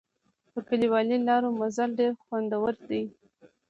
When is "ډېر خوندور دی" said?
1.99-3.01